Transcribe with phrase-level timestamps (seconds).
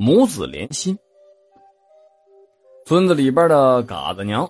[0.00, 0.96] 母子连心。
[2.86, 4.48] 村子里边的嘎子娘，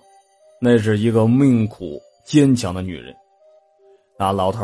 [0.61, 3.11] 那是一个命苦坚强的女人。
[4.15, 4.63] 那老头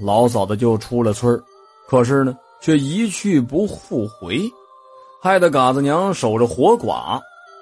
[0.00, 1.40] 老早的就出了村
[1.86, 4.40] 可是呢，却一去不复回，
[5.22, 7.20] 害得嘎子娘守着活寡，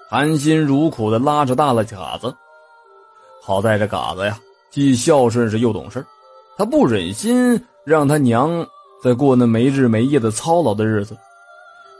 [0.08, 2.34] 含辛茹苦的拉扯大了嘎子。
[3.42, 6.02] 好在这嘎子呀，既孝顺是又懂事
[6.56, 8.66] 他不忍心让他娘
[9.04, 11.14] 再过那没日没夜的操劳的日子，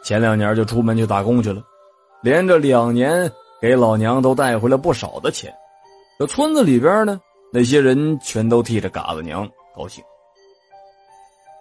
[0.07, 1.61] 前两年就出门去打工去了。
[2.23, 3.29] 连着两年，
[3.61, 5.53] 给老娘都带回来不少的钱。
[6.17, 7.21] 这村子里边呢，
[7.53, 10.05] 那些人全都替着嘎子娘高兴。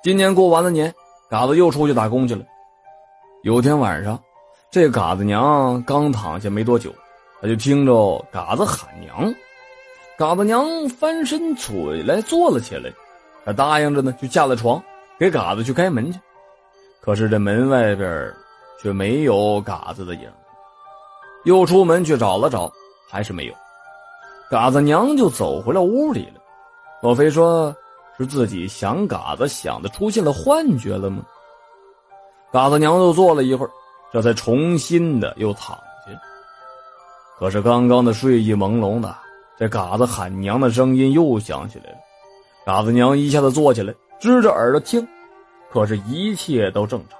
[0.04, 0.94] 今年过完了年，
[1.28, 2.46] 嘎子又出去打工去了。
[3.42, 4.20] 有天晚上，
[4.70, 6.94] 这嘎子娘刚躺下没多久，
[7.41, 9.34] 他就听着嘎子喊娘。
[10.20, 12.94] 嘎子娘翻身起来坐了起来，
[13.44, 14.80] 他答应着呢，就下了床，
[15.18, 16.20] 给嘎子去开门去。
[17.02, 18.34] 可是这门外边
[18.82, 20.30] 却没有嘎子的影。
[21.44, 22.72] 又出门去找了找，
[23.10, 23.54] 还是没有。
[24.49, 26.41] 嘎子娘就走回了屋里了。
[27.02, 27.76] 莫非说
[28.18, 31.24] 是自己想嘎子想的出现了幻觉了吗？
[32.52, 33.70] 嘎子娘又坐了一会儿，
[34.14, 36.21] 这才重新的又躺下。
[37.38, 39.14] 可是刚刚的睡意朦胧的，
[39.58, 41.98] 这嘎子喊娘的声音又响起来了。
[42.66, 45.05] 嘎子娘一下子坐起来，支着耳朵听，
[45.70, 47.20] 可是一切都正常。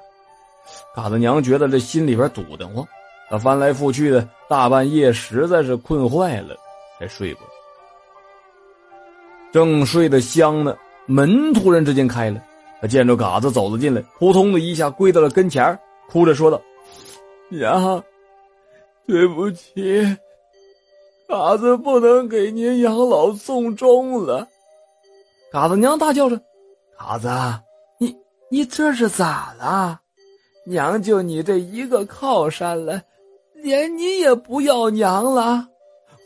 [0.96, 2.86] 嘎子娘觉得这心里边堵得慌。
[3.30, 6.56] 她翻来覆去的，大半夜实在是困坏了，
[7.00, 7.54] 才睡过去。
[9.52, 12.42] 正睡得香呢，门突然之间开了，
[12.82, 16.62] 他见着嘎子走了进来，扑通的一下跪到了跟前，哭着说道
[17.50, 18.04] ：“娘，
[19.08, 20.18] 对不起，
[21.28, 24.48] 嘎子不能给您养老送终了。”
[25.52, 26.40] 嘎子娘大叫着
[27.00, 27.30] ：“嘎子，
[27.98, 28.16] 你
[28.52, 30.02] 你这是咋了？
[30.66, 33.02] 娘就你这一个靠山了。”
[33.64, 35.66] 连你也不要娘了，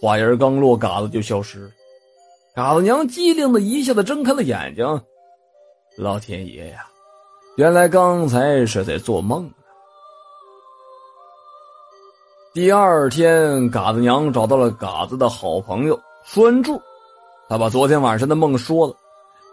[0.01, 1.71] 话音刚落，嘎子就消失。
[2.53, 4.85] 嘎子娘机灵的一下子睁开了眼睛，
[5.97, 6.85] 老天爷呀，
[7.55, 9.51] 原来刚才是在做梦呢。
[12.53, 16.81] 第二天，嘎子娘找到了嘎子的好朋友栓柱，
[17.47, 18.93] 他把昨天晚上的梦说了。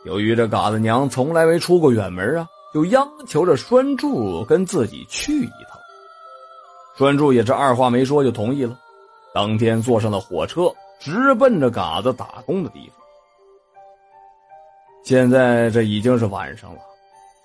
[0.04, 5.80] 由于这嘎子娘从来没出过远门啊，就央求着栓柱跟自己去一趟。
[6.94, 8.78] 栓柱也是二话没说就同意了，
[9.32, 10.70] 当天坐上了火车，
[11.00, 12.98] 直奔着嘎子打工的地方。
[15.04, 16.80] 现在这已经是晚上了，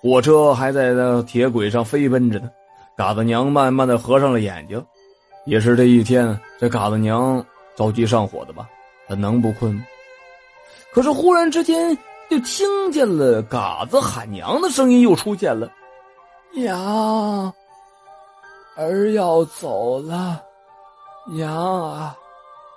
[0.02, 2.50] 火车还在那铁轨上飞奔着呢。
[2.94, 4.84] 嘎子娘慢慢的合上了眼睛，
[5.46, 7.42] 也是这一天，这嘎子娘
[7.74, 8.68] 着急上火的吧？
[9.08, 9.82] 她能不困吗？
[10.92, 11.96] 可是忽然之间，
[12.32, 15.70] 就听见了嘎子喊娘的声音又出现了，
[16.54, 17.52] 娘。
[18.74, 20.40] 儿要走了，
[21.30, 21.52] 娘
[21.90, 22.16] 啊，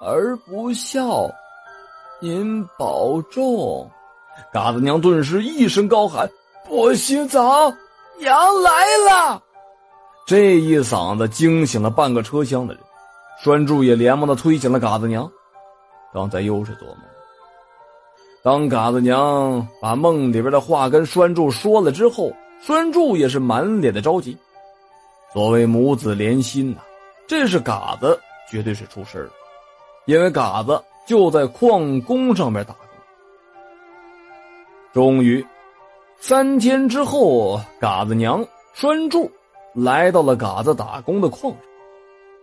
[0.01, 1.31] 儿不孝，
[2.19, 3.89] 您保重。
[4.51, 6.29] 嘎子娘顿时一声高喊
[6.67, 7.73] ：“不洗澡，
[8.17, 9.41] 娘来了！”
[10.27, 12.83] 这一嗓子惊醒了半个车厢的人，
[13.41, 15.31] 栓柱也连忙的推醒了嘎子娘。
[16.13, 16.97] 刚才又是做梦。
[18.45, 24.37] 当嘎子娘把梦里边的话跟栓柱说了之后，栓柱也是满脸的着急。
[25.33, 26.77] 所谓母子连心呐，
[27.27, 29.31] 这是嘎子绝对是出事了，
[30.05, 32.85] 因为嘎子就在矿工上面打工。
[34.93, 35.43] 终于，
[36.19, 38.45] 三天之后，嘎子娘
[38.75, 39.27] 拴柱
[39.73, 41.59] 来到了嘎子打工的矿上，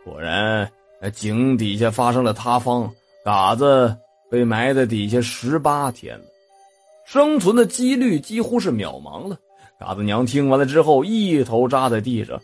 [0.05, 0.69] 果然，
[1.13, 2.91] 井底下发生了塌方，
[3.25, 3.97] 嘎子
[4.33, 6.25] 被埋在底下十八天了，
[7.05, 9.37] 生存的几率几乎是渺茫了。
[9.79, 12.41] 嘎子娘听完了之后，一头扎在地上。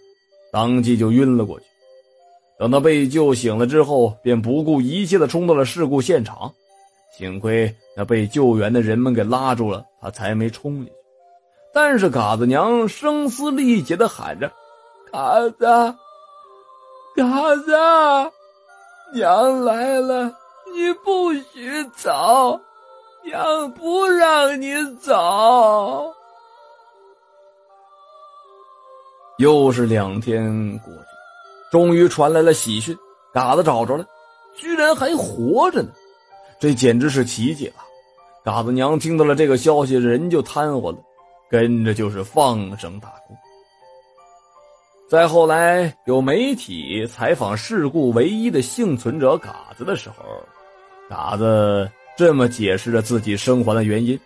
[0.52, 1.64] 当即就晕了过去。
[2.58, 6.52] 等他被救醒了之后，便不顾一切的冲到了事故现场。
[7.16, 10.92] 幸亏那被救援的人们给拉住了，他才没冲进去。
[11.72, 14.52] 但是嘎子娘声嘶力竭的喊着
[15.10, 15.64] ：“嘎子，
[17.16, 17.72] 嘎子，
[19.14, 20.34] 娘来了，
[20.78, 22.60] 你不许走，
[23.24, 26.14] 娘不让你走。”
[29.38, 31.00] 又是两天过去，
[31.72, 32.96] 终于传来了喜讯，
[33.34, 34.06] 嘎子找着了，
[34.54, 35.90] 居然还活着呢，
[36.60, 37.74] 这简直是奇迹了。
[38.44, 40.98] 嘎子娘听到了这个消息，人就瘫痪了，
[41.50, 43.34] 跟着就是放声大哭。
[45.10, 50.16] 再后来有媒体采访事故唯一的幸存者嘎子的时候，
[51.08, 54.18] 嘎子这么解释着自己生还的原因：“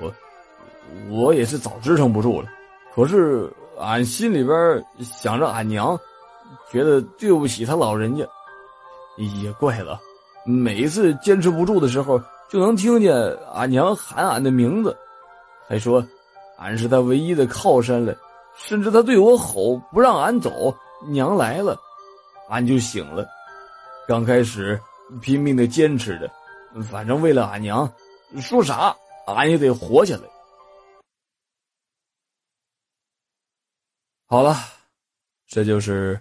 [0.00, 0.12] 我，
[1.10, 2.48] 我也是早支撑不住了。”
[2.94, 5.98] 可是俺心里边想着俺娘，
[6.70, 8.24] 觉得对不起他老人家。
[9.16, 10.00] 也怪了，
[10.46, 13.14] 每一次坚持不住的时候，就能听见
[13.54, 14.96] 俺娘喊俺的名字，
[15.68, 16.02] 还说
[16.56, 18.14] 俺是他唯一的靠山了，
[18.56, 20.74] 甚至他对我吼不让俺走，
[21.08, 21.76] 娘来了，
[22.48, 23.26] 俺就醒了。
[24.08, 24.80] 刚开始
[25.20, 26.30] 拼命的坚持着，
[26.84, 27.92] 反正为了俺娘，
[28.40, 28.96] 说啥
[29.26, 30.28] 俺也得活下来。
[34.26, 34.56] 好了，
[35.46, 36.20] 这就是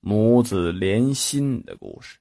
[0.00, 2.18] 母子连心的故事。